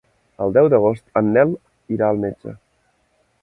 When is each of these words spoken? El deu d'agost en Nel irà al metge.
El 0.45 0.53
deu 0.57 0.69
d'agost 0.73 1.21
en 1.21 1.29
Nel 1.35 1.53
irà 1.97 2.09
al 2.09 2.23
metge. 2.25 2.55